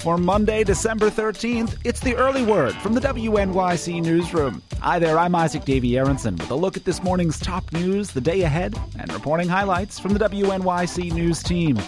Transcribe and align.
For 0.00 0.16
Monday, 0.16 0.64
December 0.64 1.10
13th, 1.10 1.76
it's 1.84 2.00
the 2.00 2.16
early 2.16 2.42
word 2.42 2.74
from 2.76 2.94
the 2.94 3.02
WNYC 3.02 4.02
Newsroom. 4.02 4.62
Hi 4.80 4.98
there, 4.98 5.18
I'm 5.18 5.34
Isaac 5.34 5.66
Davy 5.66 5.98
Aronson 5.98 6.36
with 6.36 6.50
a 6.50 6.54
look 6.54 6.78
at 6.78 6.86
this 6.86 7.02
morning's 7.02 7.38
top 7.38 7.70
news, 7.70 8.10
the 8.10 8.20
day 8.22 8.40
ahead, 8.40 8.74
and 8.98 9.12
reporting 9.12 9.46
highlights 9.46 9.98
from 9.98 10.14
the 10.14 10.18
WNYC 10.26 11.12
News 11.12 11.42
team. 11.42 11.78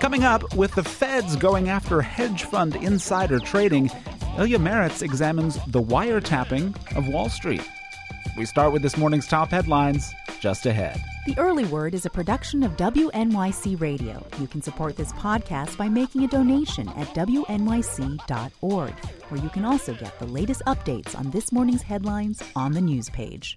Coming 0.00 0.22
up, 0.22 0.54
with 0.54 0.74
the 0.74 0.84
feds 0.84 1.34
going 1.34 1.70
after 1.70 2.02
hedge 2.02 2.44
fund 2.44 2.76
insider 2.76 3.38
trading, 3.38 3.90
Ilya 4.36 4.58
Marritz 4.58 5.02
examines 5.02 5.58
the 5.68 5.82
wiretapping 5.82 6.76
of 6.94 7.08
Wall 7.08 7.30
Street. 7.30 7.66
We 8.36 8.44
start 8.44 8.74
with 8.74 8.82
this 8.82 8.98
morning's 8.98 9.26
top 9.26 9.50
headlines 9.50 10.12
just 10.40 10.66
ahead. 10.66 11.02
The 11.24 11.38
Early 11.38 11.64
Word 11.66 11.94
is 11.94 12.04
a 12.04 12.10
production 12.10 12.64
of 12.64 12.76
WNYC 12.76 13.80
Radio. 13.80 14.26
You 14.40 14.48
can 14.48 14.60
support 14.60 14.96
this 14.96 15.12
podcast 15.12 15.76
by 15.76 15.88
making 15.88 16.24
a 16.24 16.26
donation 16.26 16.88
at 16.88 17.06
WNYC.org, 17.14 18.92
where 19.28 19.40
you 19.40 19.48
can 19.50 19.64
also 19.64 19.94
get 19.94 20.18
the 20.18 20.26
latest 20.26 20.62
updates 20.66 21.16
on 21.16 21.30
this 21.30 21.52
morning's 21.52 21.82
headlines 21.82 22.42
on 22.56 22.72
the 22.72 22.80
news 22.80 23.08
page. 23.10 23.56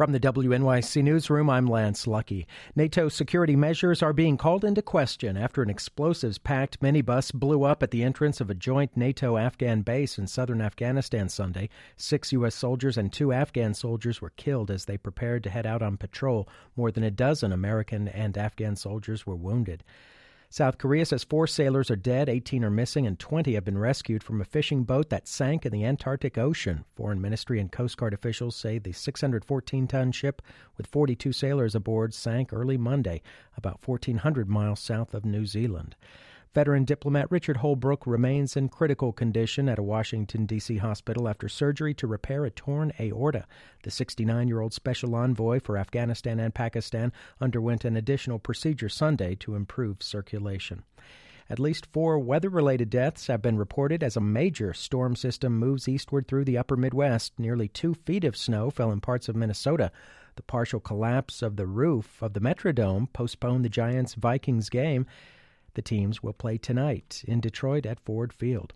From 0.00 0.12
the 0.12 0.20
WNYC 0.20 1.04
Newsroom, 1.04 1.50
I'm 1.50 1.66
Lance 1.66 2.06
Lucky. 2.06 2.46
NATO 2.74 3.10
security 3.10 3.54
measures 3.54 4.02
are 4.02 4.14
being 4.14 4.38
called 4.38 4.64
into 4.64 4.80
question 4.80 5.36
after 5.36 5.62
an 5.62 5.68
explosives 5.68 6.38
packed 6.38 6.80
minibus 6.80 7.34
blew 7.34 7.64
up 7.64 7.82
at 7.82 7.90
the 7.90 8.02
entrance 8.02 8.40
of 8.40 8.48
a 8.48 8.54
joint 8.54 8.96
NATO 8.96 9.36
Afghan 9.36 9.82
base 9.82 10.16
in 10.16 10.26
southern 10.26 10.62
Afghanistan 10.62 11.28
Sunday. 11.28 11.68
Six 11.98 12.32
U.S. 12.32 12.54
soldiers 12.54 12.96
and 12.96 13.12
two 13.12 13.30
Afghan 13.30 13.74
soldiers 13.74 14.22
were 14.22 14.32
killed 14.38 14.70
as 14.70 14.86
they 14.86 14.96
prepared 14.96 15.44
to 15.44 15.50
head 15.50 15.66
out 15.66 15.82
on 15.82 15.98
patrol. 15.98 16.48
More 16.76 16.90
than 16.90 17.04
a 17.04 17.10
dozen 17.10 17.52
American 17.52 18.08
and 18.08 18.38
Afghan 18.38 18.76
soldiers 18.76 19.26
were 19.26 19.36
wounded. 19.36 19.84
South 20.52 20.78
Korea 20.78 21.06
says 21.06 21.22
four 21.22 21.46
sailors 21.46 21.92
are 21.92 21.96
dead, 21.96 22.28
18 22.28 22.64
are 22.64 22.70
missing, 22.70 23.06
and 23.06 23.20
20 23.20 23.54
have 23.54 23.64
been 23.64 23.78
rescued 23.78 24.20
from 24.20 24.40
a 24.40 24.44
fishing 24.44 24.82
boat 24.82 25.08
that 25.08 25.28
sank 25.28 25.64
in 25.64 25.70
the 25.70 25.84
Antarctic 25.84 26.36
Ocean. 26.36 26.84
Foreign 26.96 27.20
Ministry 27.20 27.60
and 27.60 27.70
Coast 27.70 27.96
Guard 27.96 28.12
officials 28.12 28.56
say 28.56 28.80
the 28.80 28.90
614 28.90 29.86
ton 29.86 30.10
ship 30.10 30.42
with 30.76 30.88
42 30.88 31.32
sailors 31.32 31.76
aboard 31.76 32.12
sank 32.12 32.52
early 32.52 32.76
Monday, 32.76 33.22
about 33.56 33.86
1,400 33.86 34.48
miles 34.48 34.80
south 34.80 35.14
of 35.14 35.24
New 35.24 35.46
Zealand. 35.46 35.94
Veteran 36.52 36.84
diplomat 36.84 37.30
Richard 37.30 37.58
Holbrooke 37.58 38.08
remains 38.08 38.56
in 38.56 38.68
critical 38.68 39.12
condition 39.12 39.68
at 39.68 39.78
a 39.78 39.84
Washington, 39.84 40.46
D.C. 40.46 40.78
hospital 40.78 41.28
after 41.28 41.48
surgery 41.48 41.94
to 41.94 42.08
repair 42.08 42.44
a 42.44 42.50
torn 42.50 42.90
aorta. 42.98 43.46
The 43.84 43.92
69 43.92 44.48
year 44.48 44.60
old 44.60 44.74
special 44.74 45.14
envoy 45.14 45.60
for 45.60 45.78
Afghanistan 45.78 46.40
and 46.40 46.52
Pakistan 46.52 47.12
underwent 47.40 47.84
an 47.84 47.96
additional 47.96 48.40
procedure 48.40 48.88
Sunday 48.88 49.36
to 49.36 49.54
improve 49.54 50.02
circulation. 50.02 50.82
At 51.48 51.60
least 51.60 51.86
four 51.92 52.18
weather 52.18 52.48
related 52.48 52.90
deaths 52.90 53.28
have 53.28 53.42
been 53.42 53.56
reported 53.56 54.02
as 54.02 54.16
a 54.16 54.20
major 54.20 54.74
storm 54.74 55.14
system 55.14 55.56
moves 55.56 55.86
eastward 55.86 56.26
through 56.26 56.46
the 56.46 56.58
upper 56.58 56.76
Midwest. 56.76 57.32
Nearly 57.38 57.68
two 57.68 57.94
feet 57.94 58.24
of 58.24 58.36
snow 58.36 58.70
fell 58.70 58.90
in 58.90 59.00
parts 59.00 59.28
of 59.28 59.36
Minnesota. 59.36 59.92
The 60.34 60.42
partial 60.42 60.80
collapse 60.80 61.42
of 61.42 61.54
the 61.54 61.68
roof 61.68 62.20
of 62.20 62.32
the 62.32 62.40
Metrodome 62.40 63.06
postponed 63.12 63.64
the 63.64 63.68
Giants 63.68 64.14
Vikings 64.14 64.68
game. 64.68 65.06
The 65.74 65.82
teams 65.82 66.22
will 66.22 66.32
play 66.32 66.58
tonight 66.58 67.24
in 67.26 67.40
Detroit 67.40 67.86
at 67.86 68.00
Ford 68.00 68.32
Field. 68.32 68.74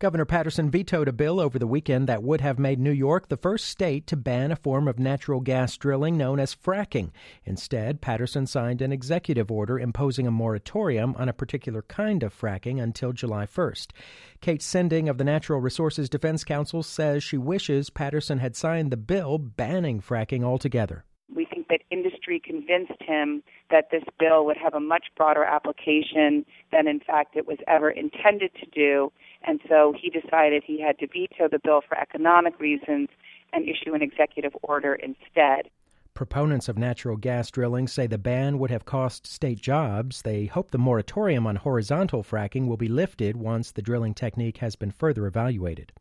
Governor 0.00 0.24
Paterson 0.24 0.70
vetoed 0.70 1.08
a 1.08 1.12
bill 1.12 1.38
over 1.38 1.58
the 1.58 1.66
weekend 1.66 2.08
that 2.08 2.22
would 2.22 2.40
have 2.40 2.58
made 2.58 2.80
New 2.80 2.90
York 2.90 3.28
the 3.28 3.36
first 3.36 3.68
state 3.68 4.06
to 4.06 4.16
ban 4.16 4.50
a 4.50 4.56
form 4.56 4.88
of 4.88 4.98
natural 4.98 5.40
gas 5.40 5.76
drilling 5.76 6.16
known 6.16 6.40
as 6.40 6.54
fracking. 6.54 7.10
Instead, 7.44 8.00
Paterson 8.00 8.46
signed 8.46 8.80
an 8.80 8.92
executive 8.92 9.50
order 9.50 9.78
imposing 9.78 10.26
a 10.26 10.30
moratorium 10.30 11.14
on 11.18 11.28
a 11.28 11.34
particular 11.34 11.82
kind 11.82 12.22
of 12.22 12.34
fracking 12.34 12.82
until 12.82 13.12
July 13.12 13.44
1st. 13.44 13.88
Kate 14.40 14.62
Sinding 14.62 15.06
of 15.10 15.18
the 15.18 15.24
Natural 15.24 15.60
Resources 15.60 16.08
Defense 16.08 16.44
Council 16.44 16.82
says 16.82 17.22
she 17.22 17.36
wishes 17.36 17.90
Paterson 17.90 18.38
had 18.38 18.56
signed 18.56 18.90
the 18.90 18.96
bill 18.96 19.36
banning 19.36 20.00
fracking 20.00 20.42
altogether. 20.42 21.04
We 21.28 21.44
think 21.44 21.68
that 21.68 21.80
industry 22.30 22.40
convinced 22.40 23.00
him 23.02 23.42
that 23.70 23.90
this 23.90 24.02
bill 24.18 24.44
would 24.46 24.56
have 24.56 24.74
a 24.74 24.80
much 24.80 25.06
broader 25.16 25.44
application 25.44 26.44
than, 26.72 26.86
in 26.86 27.00
fact, 27.00 27.36
it 27.36 27.46
was 27.46 27.58
ever 27.66 27.90
intended 27.90 28.50
to 28.60 28.66
do. 28.66 29.12
And 29.42 29.60
so 29.68 29.94
he 29.98 30.10
decided 30.10 30.62
he 30.64 30.80
had 30.80 30.98
to 30.98 31.06
veto 31.06 31.48
the 31.50 31.58
bill 31.58 31.80
for 31.86 31.98
economic 31.98 32.58
reasons 32.60 33.08
and 33.52 33.68
issue 33.68 33.94
an 33.94 34.02
executive 34.02 34.52
order 34.62 34.94
instead. 34.94 35.70
Proponents 36.14 36.68
of 36.68 36.76
natural 36.76 37.16
gas 37.16 37.50
drilling 37.50 37.88
say 37.88 38.06
the 38.06 38.18
ban 38.18 38.58
would 38.58 38.70
have 38.70 38.84
cost 38.84 39.26
state 39.26 39.60
jobs. 39.60 40.22
They 40.22 40.46
hope 40.46 40.70
the 40.70 40.78
moratorium 40.78 41.46
on 41.46 41.56
horizontal 41.56 42.22
fracking 42.22 42.66
will 42.66 42.76
be 42.76 42.88
lifted 42.88 43.36
once 43.36 43.72
the 43.72 43.82
drilling 43.82 44.14
technique 44.14 44.58
has 44.58 44.76
been 44.76 44.90
further 44.90 45.26
evaluated. 45.26 45.92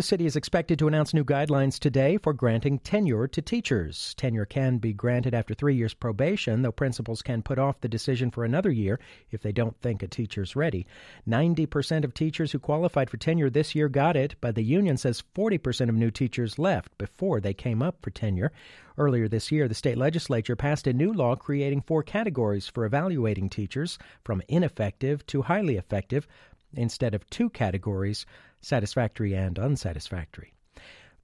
The 0.00 0.06
city 0.06 0.24
is 0.24 0.34
expected 0.34 0.78
to 0.78 0.88
announce 0.88 1.12
new 1.12 1.26
guidelines 1.26 1.78
today 1.78 2.16
for 2.16 2.32
granting 2.32 2.78
tenure 2.78 3.28
to 3.28 3.42
teachers. 3.42 4.14
Tenure 4.14 4.46
can 4.46 4.78
be 4.78 4.94
granted 4.94 5.34
after 5.34 5.52
three 5.52 5.74
years 5.74 5.92
probation, 5.92 6.62
though 6.62 6.72
principals 6.72 7.20
can 7.20 7.42
put 7.42 7.58
off 7.58 7.82
the 7.82 7.86
decision 7.86 8.30
for 8.30 8.42
another 8.42 8.70
year 8.70 8.98
if 9.30 9.42
they 9.42 9.52
don't 9.52 9.78
think 9.82 10.02
a 10.02 10.08
teacher's 10.08 10.56
ready. 10.56 10.86
90% 11.28 12.02
of 12.02 12.14
teachers 12.14 12.50
who 12.50 12.58
qualified 12.58 13.10
for 13.10 13.18
tenure 13.18 13.50
this 13.50 13.74
year 13.74 13.90
got 13.90 14.16
it, 14.16 14.36
but 14.40 14.54
the 14.54 14.64
union 14.64 14.96
says 14.96 15.22
40% 15.34 15.90
of 15.90 15.94
new 15.94 16.10
teachers 16.10 16.58
left 16.58 16.96
before 16.96 17.38
they 17.38 17.52
came 17.52 17.82
up 17.82 17.98
for 18.00 18.08
tenure. 18.08 18.52
Earlier 18.96 19.28
this 19.28 19.52
year, 19.52 19.68
the 19.68 19.74
state 19.74 19.98
legislature 19.98 20.56
passed 20.56 20.86
a 20.86 20.94
new 20.94 21.12
law 21.12 21.36
creating 21.36 21.82
four 21.82 22.02
categories 22.02 22.66
for 22.66 22.86
evaluating 22.86 23.50
teachers, 23.50 23.98
from 24.24 24.40
ineffective 24.48 25.26
to 25.26 25.42
highly 25.42 25.76
effective, 25.76 26.26
instead 26.72 27.14
of 27.14 27.28
two 27.28 27.50
categories 27.50 28.24
satisfactory 28.60 29.34
and 29.34 29.58
unsatisfactory. 29.58 30.52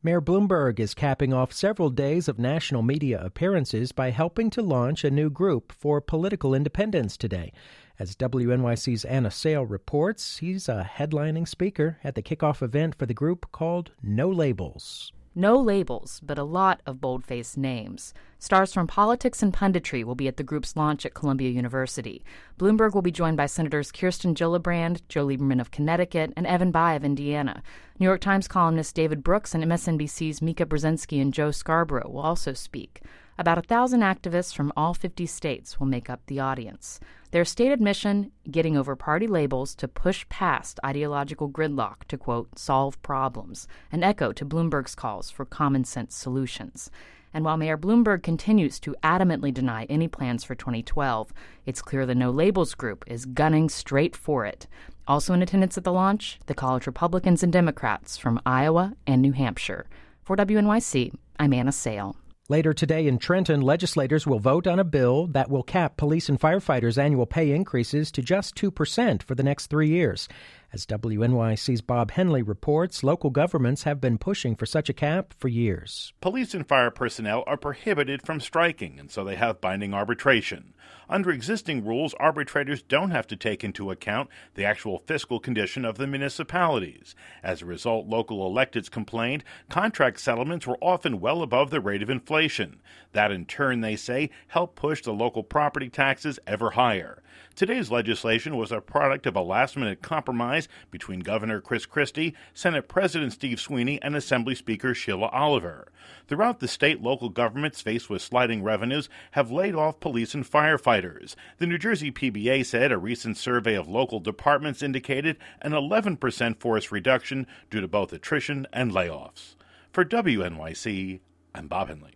Mayor 0.03 0.21
Bloomberg 0.21 0.79
is 0.79 0.95
capping 0.95 1.33
off 1.33 1.53
several 1.53 1.91
days 1.91 2.29
of 2.29 2.39
national 2.39 2.83
media 2.83 3.21
appearances 3.21 3.91
by 3.93 4.11
helping 4.11 4.51
to 4.51 4.63
launch 4.63 5.03
a 5.03 5.11
new 5.11 5.31
group 5.31 5.73
for 5.73 6.01
political 6.01 6.55
independence 6.55 7.17
today. 7.17 7.53
As 7.99 8.15
WNYC's 8.15 9.05
Anna 9.05 9.31
Sale 9.31 9.67
reports, 9.67 10.37
he's 10.37 10.69
a 10.69 10.89
headlining 10.97 11.49
speaker 11.49 11.99
at 12.05 12.15
the 12.15 12.23
kickoff 12.23 12.63
event 12.63 12.95
for 12.95 13.07
the 13.07 13.15
group 13.15 13.51
called 13.53 13.91
No 14.03 14.29
Labels. 14.29 15.13
No 15.35 15.59
labels, 15.59 16.21
but 16.25 16.39
a 16.39 16.45
lot 16.45 16.81
of 16.87 17.01
boldface 17.01 17.57
names. 17.59 18.15
Stars 18.39 18.75
from 18.75 18.87
politics 18.87 19.43
and 19.43 19.53
punditry 19.53 20.05
will 20.05 20.15
be 20.15 20.29
at 20.29 20.37
the 20.37 20.43
group's 20.43 20.77
launch 20.77 21.07
at 21.07 21.15
Columbia 21.15 21.49
University. 21.49 22.23
Bloomberg 22.59 22.93
will 22.93 23.01
be 23.01 23.11
joined 23.11 23.39
by 23.39 23.47
Senators 23.47 23.91
Kirsten 23.91 24.35
Gillibrand, 24.35 25.01
Joe 25.09 25.27
Lieberman 25.27 25.61
of 25.61 25.71
Connecticut, 25.71 26.35
and 26.37 26.47
Evan 26.47 26.71
Bayh 26.71 26.97
of 26.97 27.05
Indiana. 27.05 27.63
New 27.99 28.05
York 28.05 28.21
Times 28.21 28.47
columnist 28.47 28.95
David 28.95 29.25
Brooks 29.25 29.55
and 29.55 29.65
MSNBC's 29.65 30.43
Mika 30.43 30.67
Brzezinski 30.67 31.21
and 31.21 31.33
Joe 31.33 31.51
Scarborough 31.51 32.11
will 32.11 32.21
also 32.21 32.53
speak. 32.53 33.01
About 33.39 33.59
a 33.59 33.63
thousand 33.63 34.01
activists 34.01 34.55
from 34.55 34.73
all 34.77 34.93
50 34.93 35.27
states 35.27 35.81
will 35.81 35.87
make 35.87 36.09
up 36.11 36.21
the 36.27 36.41
audience. 36.41 37.01
Their 37.33 37.45
stated 37.45 37.81
mission 37.81 38.33
getting 38.51 38.77
over 38.77 38.97
party 38.97 39.27
labels 39.27 39.75
to 39.77 39.89
push 39.89 40.27
past 40.29 40.79
ideological 40.85 41.51
gridlock 41.51 42.05
to, 42.09 42.17
quote, 42.17 42.59
solve 42.59 43.01
problems, 43.03 43.67
an 43.93 44.03
echo 44.03 44.33
to 44.33 44.45
Bloomberg's 44.47 44.95
calls 44.95 45.31
for 45.31 45.45
common 45.45 45.85
sense 45.85 46.17
solutions. 46.17 46.91
And 47.37 47.45
while 47.45 47.59
Mayor 47.59 47.77
Bloomberg 47.77 48.23
continues 48.23 48.81
to 48.81 48.97
adamantly 49.05 49.53
deny 49.53 49.85
any 49.91 50.09
plans 50.09 50.43
for 50.43 50.55
2012, 50.55 51.35
it's 51.67 51.83
clear 51.83 52.07
the 52.07 52.15
No 52.15 52.31
Labels 52.31 52.73
group 52.73 53.05
is 53.07 53.27
gunning 53.27 53.69
straight 53.69 54.17
for 54.17 54.47
it. 54.47 54.67
Also 55.07 55.35
in 55.35 55.43
attendance 55.43 55.77
at 55.77 55.85
the 55.85 55.93
launch, 55.93 56.41
the 56.47 56.55
college 56.55 56.87
Republicans 56.87 57.43
and 57.43 57.53
Democrats 57.53 58.17
from 58.17 58.41
Iowa 58.47 58.95
and 59.07 59.21
New 59.21 59.33
Hampshire. 59.33 59.85
For 60.25 60.35
WNYC, 60.35 61.13
I'm 61.39 61.53
Anna 61.53 61.73
Sale. 61.73 62.17
Later 62.49 62.73
today 62.73 63.07
in 63.07 63.19
Trenton, 63.19 63.61
legislators 63.61 64.27
will 64.27 64.39
vote 64.39 64.67
on 64.67 64.79
a 64.79 64.85
bill 64.85 65.27
that 65.27 65.51
will 65.51 65.65
cap 65.65 65.99
police 65.99 66.31
and 66.31 66.41
firefighters' 66.41 66.97
annual 66.97 67.27
pay 67.27 67.51
increases 67.51 68.11
to 68.13 68.23
just 68.23 68.55
2% 68.55 69.23
for 69.23 69.35
the 69.35 69.43
next 69.43 69.67
three 69.67 69.89
years. 69.89 70.27
As 70.73 70.85
WNYC's 70.85 71.81
Bob 71.81 72.13
Hennelly 72.13 72.47
reports, 72.47 73.05
local 73.05 73.31
governments 73.31 73.85
have 73.85 74.01
been 74.01 74.19
pushing 74.19 74.57
for 74.57 74.67
such 74.67 74.89
a 74.89 74.93
cap 74.93 75.33
for 75.39 75.49
years. 75.49 76.13
Police 76.21 76.55
and 76.55 76.67
fire 76.67 76.91
personnel 76.91 77.45
are 77.47 77.57
prohibited 77.57 78.23
from 78.27 78.41
striking, 78.41 78.99
and 78.99 79.11
so 79.11 79.23
they 79.23 79.37
have 79.37 79.61
binding 79.61 79.95
arbitration. 79.95 80.75
Under 81.09 81.31
existing 81.31 81.85
rules, 81.85 82.15
arbitrators 82.15 82.83
don't 82.83 83.13
have 83.13 83.29
to 83.29 83.37
take 83.37 83.63
into 83.63 83.93
account 83.93 84.29
the 84.55 84.65
actual 84.65 84.99
fiscal 85.07 85.39
condition 85.39 85.85
of 85.85 85.99
the 85.99 86.07
municipalities. 86.07 87.15
As 87.45 87.63
a 87.63 87.67
result, 87.67 88.09
local 88.09 88.53
electeds 88.53 88.91
complained 88.91 89.45
contract 89.69 90.19
settlements 90.19 90.67
were 90.67 90.79
often 90.83 91.21
well 91.21 91.43
above 91.43 91.71
the 91.71 91.81
rate 91.81 92.03
of 92.03 92.11
inflation. 92.11 92.81
That, 93.13 93.31
in 93.31 93.47
turn, 93.47 93.83
they 93.83 93.95
say, 93.95 94.31
helped 94.49 94.75
push 94.75 95.03
the 95.03 95.13
local 95.13 95.45
property 95.45 95.89
taxes 95.89 96.41
ever 96.45 96.71
higher. 96.71 97.23
Today's 97.55 97.91
legislation 97.91 98.57
was 98.57 98.73
a 98.73 98.81
product 98.81 99.27
of 99.27 99.37
a 99.37 99.41
last 99.41 99.77
minute 99.77 100.03
compromise 100.03 100.56
between 100.91 101.21
Governor 101.21 101.61
Chris 101.61 101.87
Christie, 101.87 102.35
Senate 102.55 102.89
President 102.89 103.33
Steve 103.33 103.61
Sweeney, 103.61 104.01
and 104.03 104.17
Assembly 104.17 104.55
Speaker 104.55 104.95
Sheila 104.95 105.29
Oliver. 105.29 105.89
Throughout 106.27 106.61
the 106.61 106.69
state, 106.69 107.03
local 107.03 107.29
governments 107.29 107.81
faced 107.81 108.11
with 108.11 108.23
sliding 108.23 108.63
revenues 108.63 109.09
have 109.33 109.51
laid 109.51 109.75
off 109.75 110.01
police 110.01 110.35
and 110.35 110.45
firefighters. 110.45 111.35
The 111.59 111.67
New 111.67 111.79
Jersey 111.79 112.11
PBA 112.11 112.65
said 112.65 112.93
a 112.93 112.99
recent 112.99 113.37
survey 113.37 113.75
of 113.75 113.89
local 113.89 114.21
departments 114.21 114.83
indicated 114.83 115.37
an 115.63 115.73
11% 115.73 116.61
force 116.61 116.91
reduction 116.91 117.47
due 117.71 117.81
to 117.81 117.89
both 117.89 118.13
attrition 118.13 118.67
and 118.73 118.93
layoffs. 118.93 119.55
For 119.93 120.05
WNYC, 120.05 121.21
I'm 121.55 121.69
Bob 121.69 121.89
Hennelly. 121.89 122.13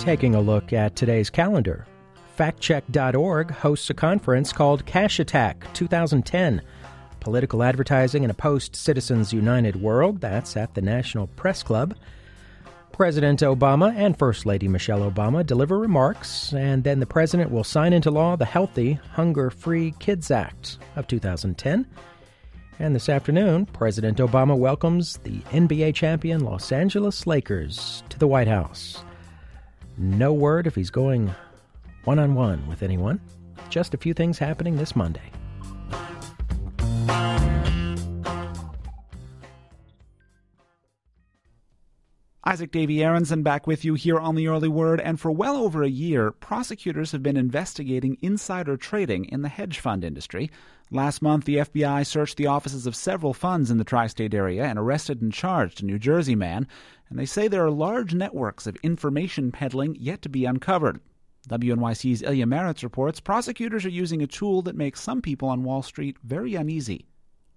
Taking 0.00 0.34
a 0.34 0.40
look 0.40 0.72
at 0.72 0.96
today's 0.96 1.30
calendar, 1.30 1.86
factcheck.org 2.36 3.50
hosts 3.50 3.88
a 3.88 3.94
conference 3.94 4.52
called 4.52 4.84
Cash 4.84 5.18
Attack 5.18 5.72
2010 5.72 6.60
Political 7.20 7.62
Advertising 7.62 8.24
in 8.24 8.30
a 8.30 8.34
Post 8.34 8.76
Citizens 8.76 9.32
United 9.32 9.76
World. 9.76 10.20
That's 10.20 10.56
at 10.56 10.74
the 10.74 10.82
National 10.82 11.28
Press 11.28 11.62
Club. 11.62 11.96
President 12.92 13.40
Obama 13.40 13.94
and 13.96 14.18
First 14.18 14.46
Lady 14.46 14.68
Michelle 14.68 15.10
Obama 15.10 15.44
deliver 15.44 15.78
remarks, 15.78 16.52
and 16.52 16.84
then 16.84 17.00
the 17.00 17.06
president 17.06 17.50
will 17.50 17.64
sign 17.64 17.92
into 17.92 18.10
law 18.10 18.36
the 18.36 18.44
Healthy, 18.44 19.00
Hunger 19.12 19.50
Free 19.50 19.94
Kids 19.98 20.30
Act 20.30 20.78
of 20.94 21.06
2010. 21.06 21.86
And 22.78 22.94
this 22.94 23.08
afternoon, 23.08 23.66
President 23.66 24.18
Obama 24.18 24.56
welcomes 24.56 25.16
the 25.18 25.40
NBA 25.52 25.94
champion 25.94 26.44
Los 26.44 26.70
Angeles 26.70 27.26
Lakers 27.26 28.02
to 28.10 28.18
the 28.18 28.28
White 28.28 28.48
House. 28.48 29.02
No 29.98 30.32
word 30.34 30.66
if 30.66 30.74
he's 30.74 30.90
going 30.90 31.34
one 32.06 32.18
on 32.20 32.34
one 32.34 32.66
with 32.68 32.82
anyone. 32.82 33.20
Just 33.68 33.92
a 33.92 33.98
few 33.98 34.14
things 34.14 34.38
happening 34.38 34.76
this 34.76 34.94
Monday. 34.94 35.32
Isaac 42.48 42.70
Davy 42.70 43.02
Aronson 43.02 43.42
back 43.42 43.66
with 43.66 43.84
you 43.84 43.94
here 43.94 44.20
on 44.20 44.36
the 44.36 44.46
Early 44.46 44.68
Word, 44.68 45.00
and 45.00 45.18
for 45.18 45.32
well 45.32 45.56
over 45.56 45.82
a 45.82 45.88
year, 45.88 46.30
prosecutors 46.30 47.10
have 47.10 47.20
been 47.20 47.36
investigating 47.36 48.16
insider 48.22 48.76
trading 48.76 49.24
in 49.24 49.42
the 49.42 49.48
hedge 49.48 49.80
fund 49.80 50.04
industry. 50.04 50.48
Last 50.92 51.20
month, 51.22 51.44
the 51.44 51.56
FBI 51.56 52.06
searched 52.06 52.36
the 52.36 52.46
offices 52.46 52.86
of 52.86 52.94
several 52.94 53.34
funds 53.34 53.68
in 53.68 53.78
the 53.78 53.84
tri 53.84 54.06
state 54.06 54.32
area 54.32 54.64
and 54.64 54.78
arrested 54.78 55.20
and 55.20 55.32
charged 55.32 55.82
a 55.82 55.86
New 55.86 55.98
Jersey 55.98 56.36
man, 56.36 56.68
and 57.10 57.18
they 57.18 57.26
say 57.26 57.48
there 57.48 57.66
are 57.66 57.70
large 57.70 58.14
networks 58.14 58.68
of 58.68 58.76
information 58.76 59.50
peddling 59.50 59.96
yet 59.96 60.22
to 60.22 60.28
be 60.28 60.44
uncovered. 60.44 61.00
WNYC's 61.48 62.22
Ilya 62.22 62.46
Marritz 62.46 62.82
reports 62.82 63.20
prosecutors 63.20 63.84
are 63.84 63.90
using 63.90 64.20
a 64.20 64.26
tool 64.26 64.62
that 64.62 64.74
makes 64.74 65.00
some 65.00 65.22
people 65.22 65.48
on 65.48 65.62
Wall 65.62 65.80
Street 65.80 66.16
very 66.24 66.56
uneasy 66.56 67.06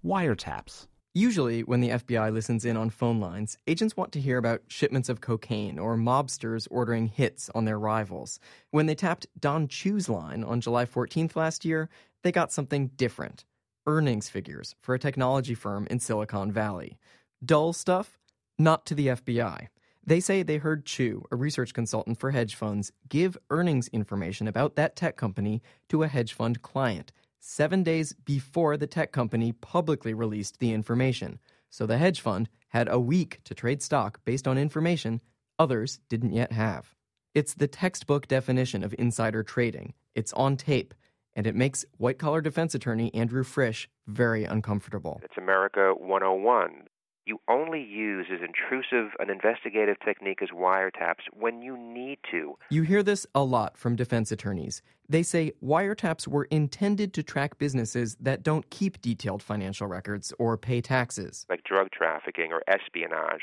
wiretaps. 0.04 0.86
Usually, 1.12 1.64
when 1.64 1.80
the 1.80 1.90
FBI 1.90 2.32
listens 2.32 2.64
in 2.64 2.76
on 2.76 2.90
phone 2.90 3.18
lines, 3.18 3.58
agents 3.66 3.96
want 3.96 4.12
to 4.12 4.20
hear 4.20 4.38
about 4.38 4.62
shipments 4.68 5.08
of 5.08 5.20
cocaine 5.20 5.76
or 5.76 5.96
mobsters 5.96 6.68
ordering 6.70 7.08
hits 7.08 7.50
on 7.52 7.64
their 7.64 7.80
rivals. 7.80 8.38
When 8.70 8.86
they 8.86 8.94
tapped 8.94 9.26
Don 9.38 9.66
Chu's 9.66 10.08
line 10.08 10.44
on 10.44 10.60
July 10.60 10.86
14th 10.86 11.34
last 11.34 11.64
year, 11.64 11.88
they 12.22 12.30
got 12.30 12.52
something 12.52 12.92
different 12.96 13.44
earnings 13.88 14.28
figures 14.28 14.76
for 14.80 14.94
a 14.94 15.00
technology 15.00 15.54
firm 15.54 15.88
in 15.90 15.98
Silicon 15.98 16.52
Valley. 16.52 16.96
Dull 17.44 17.72
stuff? 17.72 18.20
Not 18.56 18.86
to 18.86 18.94
the 18.94 19.08
FBI. 19.08 19.66
They 20.04 20.20
say 20.20 20.42
they 20.42 20.56
heard 20.56 20.86
Chu, 20.86 21.24
a 21.30 21.36
research 21.36 21.74
consultant 21.74 22.18
for 22.18 22.30
hedge 22.30 22.54
funds, 22.54 22.92
give 23.08 23.36
earnings 23.50 23.88
information 23.88 24.48
about 24.48 24.76
that 24.76 24.96
tech 24.96 25.16
company 25.16 25.62
to 25.88 26.02
a 26.02 26.08
hedge 26.08 26.32
fund 26.32 26.62
client 26.62 27.12
seven 27.38 27.82
days 27.82 28.12
before 28.12 28.76
the 28.76 28.86
tech 28.86 29.12
company 29.12 29.52
publicly 29.52 30.14
released 30.14 30.58
the 30.58 30.72
information. 30.72 31.38
So 31.68 31.86
the 31.86 31.98
hedge 31.98 32.20
fund 32.20 32.48
had 32.68 32.88
a 32.88 33.00
week 33.00 33.40
to 33.44 33.54
trade 33.54 33.82
stock 33.82 34.20
based 34.24 34.46
on 34.46 34.58
information 34.58 35.20
others 35.58 36.00
didn't 36.08 36.32
yet 36.32 36.52
have. 36.52 36.94
It's 37.34 37.54
the 37.54 37.68
textbook 37.68 38.26
definition 38.26 38.82
of 38.82 38.94
insider 38.98 39.42
trading. 39.42 39.92
It's 40.14 40.32
on 40.32 40.56
tape, 40.56 40.94
and 41.34 41.46
it 41.46 41.54
makes 41.54 41.84
white 41.98 42.18
collar 42.18 42.40
defense 42.40 42.74
attorney 42.74 43.14
Andrew 43.14 43.44
Frisch 43.44 43.88
very 44.06 44.44
uncomfortable. 44.44 45.20
It's 45.22 45.36
America 45.36 45.92
101 45.96 46.88
you 47.26 47.40
only 47.48 47.82
use 47.82 48.26
as 48.32 48.40
intrusive 48.40 49.12
an 49.18 49.30
investigative 49.30 49.96
technique 50.04 50.42
as 50.42 50.48
wiretaps 50.50 51.22
when 51.32 51.62
you 51.62 51.76
need 51.76 52.18
to. 52.30 52.56
You 52.70 52.82
hear 52.82 53.02
this 53.02 53.26
a 53.34 53.42
lot 53.42 53.76
from 53.76 53.96
defense 53.96 54.32
attorneys. 54.32 54.82
They 55.08 55.22
say 55.22 55.52
wiretaps 55.62 56.26
were 56.28 56.44
intended 56.44 57.12
to 57.14 57.22
track 57.22 57.58
businesses 57.58 58.16
that 58.20 58.42
don't 58.42 58.68
keep 58.70 59.00
detailed 59.02 59.42
financial 59.42 59.86
records 59.86 60.32
or 60.38 60.56
pay 60.56 60.80
taxes, 60.80 61.46
like 61.48 61.64
drug 61.64 61.90
trafficking 61.90 62.52
or 62.52 62.62
espionage 62.68 63.42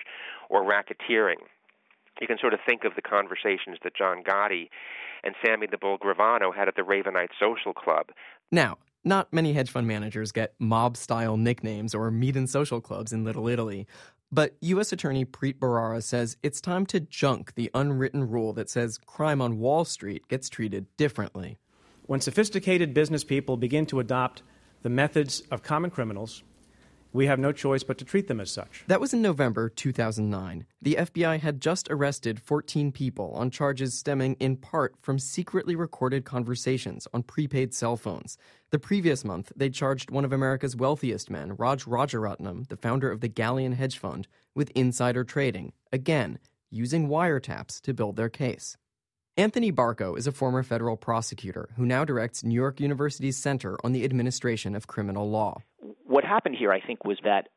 or 0.49 0.63
racketeering. 0.63 1.41
You 2.19 2.27
can 2.27 2.37
sort 2.39 2.53
of 2.53 2.59
think 2.65 2.83
of 2.83 2.95
the 2.95 3.01
conversations 3.01 3.77
that 3.83 3.95
John 3.95 4.23
Gotti 4.23 4.69
and 5.23 5.35
Sammy 5.45 5.67
the 5.69 5.77
Bull 5.77 5.97
Gravano 5.97 6.55
had 6.55 6.67
at 6.67 6.75
the 6.75 6.81
Ravenite 6.81 7.29
Social 7.39 7.73
Club. 7.73 8.07
Now, 8.51 8.77
not 9.07 9.33
many 9.33 9.53
hedge 9.53 9.71
fund 9.71 9.87
managers 9.87 10.31
get 10.31 10.53
mob 10.59 10.97
style 10.97 11.37
nicknames 11.37 11.95
or 11.95 12.11
meet 12.11 12.35
in 12.35 12.45
social 12.45 12.81
clubs 12.81 13.13
in 13.13 13.23
Little 13.23 13.47
Italy. 13.47 13.87
But 14.31 14.55
U.S. 14.61 14.91
Attorney 14.91 15.23
Preet 15.23 15.57
Bharara 15.57 16.03
says 16.03 16.35
it's 16.43 16.59
time 16.59 16.85
to 16.87 16.99
junk 16.99 17.55
the 17.55 17.71
unwritten 17.73 18.29
rule 18.29 18.51
that 18.53 18.69
says 18.69 18.97
crime 18.97 19.41
on 19.41 19.59
Wall 19.59 19.85
Street 19.85 20.27
gets 20.27 20.49
treated 20.49 20.85
differently. 20.97 21.57
When 22.05 22.19
sophisticated 22.19 22.93
business 22.93 23.23
people 23.23 23.55
begin 23.55 23.85
to 23.87 23.99
adopt 23.99 24.43
the 24.81 24.89
methods 24.89 25.41
of 25.49 25.63
common 25.63 25.89
criminals, 25.89 26.43
we 27.13 27.27
have 27.27 27.39
no 27.39 27.51
choice 27.51 27.83
but 27.83 27.97
to 27.97 28.05
treat 28.05 28.27
them 28.27 28.39
as 28.39 28.51
such. 28.51 28.83
That 28.87 29.01
was 29.01 29.13
in 29.13 29.21
November 29.21 29.69
2009. 29.69 30.65
The 30.81 30.95
FBI 30.99 31.39
had 31.39 31.61
just 31.61 31.87
arrested 31.89 32.41
14 32.41 32.91
people 32.91 33.31
on 33.35 33.49
charges 33.49 33.93
stemming 33.97 34.35
in 34.39 34.57
part 34.57 34.95
from 35.01 35.19
secretly 35.19 35.75
recorded 35.75 36.25
conversations 36.25 37.07
on 37.13 37.23
prepaid 37.23 37.73
cell 37.73 37.97
phones. 37.97 38.37
The 38.69 38.79
previous 38.79 39.23
month, 39.23 39.51
they 39.55 39.69
charged 39.69 40.11
one 40.11 40.25
of 40.25 40.33
America's 40.33 40.75
wealthiest 40.75 41.29
men, 41.29 41.55
Raj 41.55 41.85
Rajaratnam, 41.85 42.67
the 42.67 42.77
founder 42.77 43.11
of 43.11 43.21
the 43.21 43.29
Galleon 43.29 43.73
hedge 43.73 43.97
fund, 43.97 44.27
with 44.55 44.71
insider 44.71 45.23
trading, 45.23 45.73
again, 45.93 46.39
using 46.69 47.07
wiretaps 47.07 47.79
to 47.81 47.93
build 47.93 48.15
their 48.15 48.29
case. 48.29 48.77
Anthony 49.39 49.71
Barkow 49.71 50.17
is 50.17 50.25
a 50.25 50.31
former 50.31 50.63
federal 50.63 50.97
prosecutor 50.97 51.69
who 51.75 51.85
now 51.85 52.03
directs 52.03 52.43
New 52.43 52.55
York 52.55 52.79
University's 52.79 53.37
Center 53.37 53.77
on 53.83 53.91
the 53.91 54.03
Administration 54.03 54.75
of 54.75 54.87
Criminal 54.87 55.29
Law. 55.29 55.61
What 56.27 56.33
happened 56.33 56.57
here, 56.59 56.73
I 56.73 56.81
think, 56.81 57.05
was 57.05 57.17
that 57.23 57.47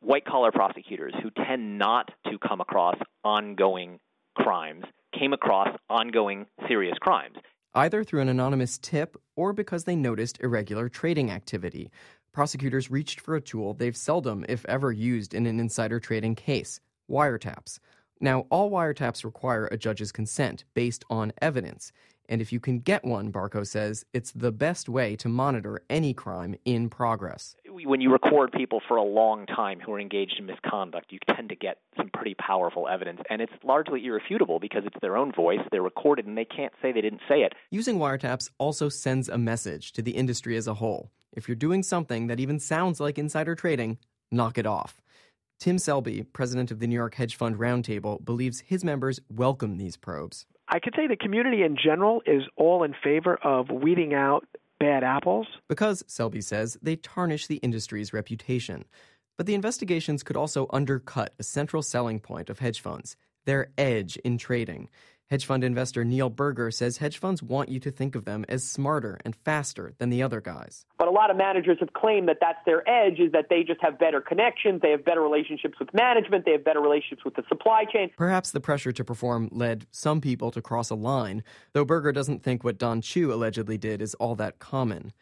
white 0.00 0.24
collar 0.24 0.50
prosecutors 0.50 1.12
who 1.22 1.28
tend 1.44 1.76
not 1.78 2.08
to 2.30 2.38
come 2.38 2.62
across 2.62 2.96
ongoing 3.24 4.00
crimes 4.34 4.86
came 5.12 5.34
across 5.34 5.68
ongoing 5.90 6.46
serious 6.66 6.96
crimes. 6.98 7.36
Either 7.74 8.02
through 8.02 8.22
an 8.22 8.30
anonymous 8.30 8.78
tip 8.78 9.18
or 9.36 9.52
because 9.52 9.84
they 9.84 9.96
noticed 9.96 10.40
irregular 10.40 10.88
trading 10.88 11.30
activity. 11.30 11.90
Prosecutors 12.32 12.90
reached 12.90 13.20
for 13.20 13.36
a 13.36 13.40
tool 13.42 13.74
they've 13.74 13.94
seldom, 13.94 14.46
if 14.48 14.64
ever, 14.64 14.90
used 14.90 15.34
in 15.34 15.44
an 15.44 15.60
insider 15.60 16.00
trading 16.00 16.34
case 16.34 16.80
wiretaps. 17.10 17.80
Now, 18.18 18.46
all 18.48 18.70
wiretaps 18.70 19.24
require 19.24 19.66
a 19.66 19.76
judge's 19.76 20.10
consent 20.10 20.64
based 20.72 21.04
on 21.10 21.34
evidence. 21.42 21.92
And 22.30 22.40
if 22.40 22.52
you 22.52 22.60
can 22.60 22.78
get 22.78 23.04
one, 23.04 23.32
Barkow 23.32 23.66
says, 23.66 24.06
it's 24.14 24.30
the 24.30 24.52
best 24.52 24.88
way 24.88 25.16
to 25.16 25.28
monitor 25.28 25.82
any 25.90 26.14
crime 26.14 26.54
in 26.64 26.88
progress. 26.88 27.56
When 27.84 28.00
you 28.00 28.10
record 28.12 28.52
people 28.52 28.80
for 28.86 28.96
a 28.96 29.02
long 29.02 29.46
time 29.46 29.80
who 29.80 29.92
are 29.92 30.00
engaged 30.00 30.36
in 30.38 30.46
misconduct, 30.46 31.12
you 31.12 31.18
tend 31.34 31.48
to 31.50 31.56
get 31.56 31.78
some 31.96 32.10
pretty 32.12 32.34
powerful 32.34 32.88
evidence. 32.88 33.20
And 33.30 33.40
it's 33.40 33.52
largely 33.62 34.04
irrefutable 34.04 34.58
because 34.58 34.82
it's 34.84 34.96
their 35.00 35.16
own 35.16 35.32
voice, 35.32 35.60
they're 35.70 35.82
recorded, 35.82 36.26
and 36.26 36.36
they 36.36 36.44
can't 36.44 36.72
say 36.82 36.92
they 36.92 37.00
didn't 37.00 37.22
say 37.28 37.42
it. 37.42 37.54
Using 37.70 37.98
wiretaps 37.98 38.50
also 38.58 38.88
sends 38.88 39.28
a 39.28 39.38
message 39.38 39.92
to 39.92 40.02
the 40.02 40.12
industry 40.12 40.56
as 40.56 40.66
a 40.66 40.74
whole. 40.74 41.10
If 41.32 41.48
you're 41.48 41.54
doing 41.54 41.82
something 41.82 42.26
that 42.26 42.40
even 42.40 42.58
sounds 42.58 43.00
like 43.00 43.18
insider 43.18 43.54
trading, 43.54 43.98
knock 44.30 44.58
it 44.58 44.66
off. 44.66 45.00
Tim 45.58 45.78
Selby, 45.78 46.22
president 46.22 46.70
of 46.70 46.80
the 46.80 46.86
New 46.86 46.94
York 46.94 47.14
Hedge 47.14 47.36
Fund 47.36 47.56
Roundtable, 47.56 48.24
believes 48.24 48.60
his 48.60 48.82
members 48.82 49.20
welcome 49.28 49.76
these 49.76 49.96
probes. 49.96 50.46
I 50.68 50.78
could 50.78 50.94
say 50.96 51.06
the 51.06 51.16
community 51.16 51.62
in 51.62 51.76
general 51.76 52.22
is 52.26 52.42
all 52.56 52.84
in 52.84 52.94
favor 53.02 53.36
of 53.42 53.70
weeding 53.70 54.14
out 54.14 54.46
bad 54.80 55.04
apples. 55.04 55.46
Because, 55.68 56.02
Selby 56.08 56.40
says, 56.40 56.76
they 56.82 56.96
tarnish 56.96 57.46
the 57.46 57.56
industry's 57.56 58.12
reputation. 58.12 58.84
But 59.36 59.46
the 59.46 59.54
investigations 59.54 60.22
could 60.22 60.36
also 60.36 60.66
undercut 60.70 61.34
a 61.38 61.44
central 61.44 61.82
selling 61.82 62.18
point 62.18 62.50
of 62.50 62.58
hedge 62.58 62.80
funds 62.80 63.16
their 63.46 63.70
edge 63.78 64.16
in 64.18 64.36
trading. 64.36 64.88
Hedge 65.30 65.46
fund 65.46 65.62
investor 65.62 66.04
Neil 66.04 66.28
Berger 66.28 66.72
says 66.72 66.96
hedge 66.96 67.18
funds 67.18 67.40
want 67.40 67.68
you 67.68 67.78
to 67.78 67.92
think 67.92 68.16
of 68.16 68.24
them 68.24 68.44
as 68.48 68.68
smarter 68.68 69.16
and 69.24 69.36
faster 69.36 69.92
than 69.98 70.10
the 70.10 70.24
other 70.24 70.40
guys. 70.40 70.84
But 70.98 71.06
a 71.06 71.12
lot 71.12 71.30
of 71.30 71.36
managers 71.36 71.76
have 71.78 71.92
claimed 71.92 72.26
that 72.28 72.38
that's 72.40 72.58
their 72.66 72.82
edge 72.88 73.20
is 73.20 73.30
that 73.30 73.46
they 73.48 73.62
just 73.62 73.80
have 73.80 73.96
better 73.96 74.20
connections, 74.20 74.80
they 74.82 74.90
have 74.90 75.04
better 75.04 75.20
relationships 75.20 75.78
with 75.78 75.94
management, 75.94 76.46
they 76.46 76.50
have 76.50 76.64
better 76.64 76.80
relationships 76.80 77.24
with 77.24 77.36
the 77.36 77.44
supply 77.48 77.84
chain. 77.84 78.10
Perhaps 78.16 78.50
the 78.50 78.58
pressure 78.58 78.90
to 78.90 79.04
perform 79.04 79.48
led 79.52 79.86
some 79.92 80.20
people 80.20 80.50
to 80.50 80.60
cross 80.60 80.90
a 80.90 80.96
line, 80.96 81.44
though 81.74 81.84
Berger 81.84 82.10
doesn't 82.10 82.42
think 82.42 82.64
what 82.64 82.76
Don 82.76 83.00
Chu 83.00 83.32
allegedly 83.32 83.78
did 83.78 84.02
is 84.02 84.14
all 84.14 84.34
that 84.34 84.58
common. 84.58 85.12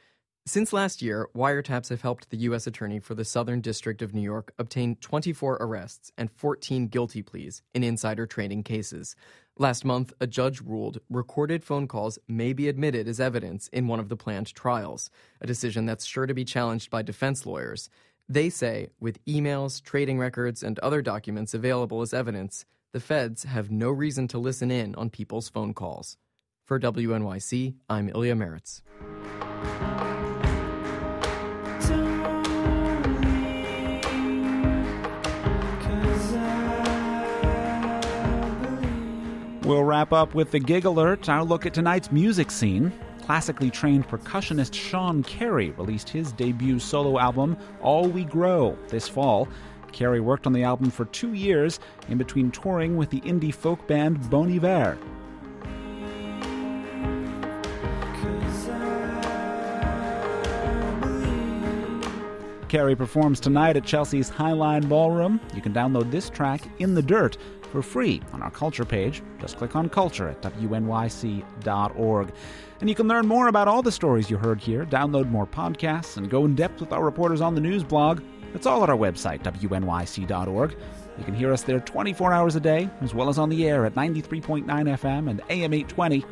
Since 0.48 0.72
last 0.72 1.02
year, 1.02 1.28
wiretaps 1.36 1.90
have 1.90 2.00
helped 2.00 2.30
the 2.30 2.38
U.S. 2.38 2.66
Attorney 2.66 3.00
for 3.00 3.14
the 3.14 3.26
Southern 3.26 3.60
District 3.60 4.00
of 4.00 4.14
New 4.14 4.22
York 4.22 4.54
obtain 4.58 4.96
24 4.96 5.58
arrests 5.60 6.10
and 6.16 6.30
14 6.30 6.86
guilty 6.86 7.20
pleas 7.20 7.60
in 7.74 7.84
insider 7.84 8.24
trading 8.24 8.62
cases. 8.62 9.14
Last 9.60 9.84
month, 9.84 10.12
a 10.20 10.26
judge 10.28 10.60
ruled 10.60 11.00
recorded 11.10 11.64
phone 11.64 11.88
calls 11.88 12.16
may 12.28 12.52
be 12.52 12.68
admitted 12.68 13.08
as 13.08 13.18
evidence 13.18 13.66
in 13.72 13.88
one 13.88 13.98
of 13.98 14.08
the 14.08 14.16
planned 14.16 14.54
trials, 14.54 15.10
a 15.40 15.48
decision 15.48 15.84
that's 15.84 16.04
sure 16.04 16.26
to 16.26 16.34
be 16.34 16.44
challenged 16.44 16.90
by 16.90 17.02
defense 17.02 17.44
lawyers. 17.44 17.90
They 18.28 18.50
say, 18.50 18.90
with 19.00 19.24
emails, 19.24 19.82
trading 19.82 20.16
records, 20.16 20.62
and 20.62 20.78
other 20.78 21.02
documents 21.02 21.54
available 21.54 22.02
as 22.02 22.14
evidence, 22.14 22.66
the 22.92 23.00
feds 23.00 23.42
have 23.42 23.68
no 23.68 23.90
reason 23.90 24.28
to 24.28 24.38
listen 24.38 24.70
in 24.70 24.94
on 24.94 25.10
people's 25.10 25.48
phone 25.48 25.74
calls. 25.74 26.16
For 26.64 26.78
WNYC, 26.78 27.74
I'm 27.90 28.10
Ilya 28.10 28.36
Marritz. 28.36 28.82
We'll 39.68 39.84
wrap 39.84 40.14
up 40.14 40.34
with 40.34 40.50
the 40.50 40.60
gig 40.60 40.87
alert, 40.87 41.28
our 41.28 41.44
look 41.44 41.66
at 41.66 41.75
tonight's 41.75 42.10
music 42.10 42.50
scene. 42.50 42.90
Classically 43.26 43.70
trained 43.70 44.08
percussionist 44.08 44.72
Sean 44.72 45.22
Carey 45.22 45.72
released 45.72 46.08
his 46.08 46.32
debut 46.32 46.78
solo 46.78 47.18
album, 47.18 47.54
All 47.82 48.08
We 48.08 48.25
Grow, 48.25 48.78
this 48.88 49.06
fall. 49.06 49.46
Carey 49.92 50.20
worked 50.20 50.46
on 50.46 50.54
the 50.54 50.62
album 50.62 50.90
for 50.90 51.04
two 51.04 51.34
years 51.34 51.80
in 52.08 52.16
between 52.16 52.50
touring 52.50 52.96
with 52.96 53.10
the 53.10 53.20
indie 53.20 53.54
folk 53.54 53.87
band 53.87 54.30
Bon 54.30 54.50
Iver. 54.50 54.96
Carey 62.68 62.96
performs 62.96 63.38
tonight 63.38 63.76
at 63.76 63.84
Chelsea's 63.84 64.30
Highline 64.30 64.88
Ballroom. 64.88 65.40
You 65.54 65.60
can 65.60 65.75
download 65.75 66.10
this 66.10 66.28
track, 66.30 66.62
In 66.78 66.94
the 66.94 67.02
Dirt, 67.02 67.37
for 67.70 67.82
free 67.82 68.22
on 68.32 68.42
our 68.42 68.50
culture 68.50 68.84
page. 68.84 69.22
Just 69.40 69.56
click 69.56 69.76
on 69.76 69.88
culture 69.88 70.28
at 70.28 70.42
wnyc.org. 70.42 72.32
And 72.80 72.88
you 72.88 72.94
can 72.94 73.08
learn 73.08 73.26
more 73.26 73.48
about 73.48 73.68
all 73.68 73.82
the 73.82 73.92
stories 73.92 74.30
you 74.30 74.37
heard 74.37 74.60
here, 74.60 74.84
download 74.84 75.30
more 75.30 75.46
podcasts, 75.46 76.16
and 76.16 76.30
go 76.30 76.44
in 76.44 76.54
depth 76.54 76.80
with 76.80 76.92
our 76.92 77.04
reporters 77.04 77.40
on 77.40 77.54
the 77.54 77.60
news 77.60 77.82
blog. 77.82 78.22
It's 78.54 78.66
all 78.66 78.82
at 78.82 78.90
our 78.90 78.96
website, 78.96 79.42
wnyc.org. 79.42 80.76
You 81.18 81.25
can 81.25 81.34
hear 81.34 81.52
us 81.52 81.62
there 81.62 81.80
24 81.80 82.32
hours 82.32 82.56
a 82.56 82.60
day, 82.60 82.88
as 83.00 83.12
well 83.12 83.28
as 83.28 83.38
on 83.38 83.48
the 83.48 83.68
air 83.68 83.84
at 83.84 83.94
93.9 83.94 84.64
FM 84.64 85.28
and 85.28 85.40
AM 85.50 85.75
820. 85.75 86.25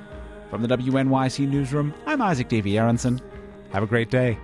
From 0.50 0.62
the 0.62 0.68
WNYC 0.76 1.48
Newsroom, 1.48 1.92
I'm 2.06 2.22
Isaac 2.22 2.48
Davy 2.48 2.78
Aronson. 2.78 3.20
Have 3.72 3.82
a 3.82 3.86
great 3.86 4.10
day. 4.10 4.38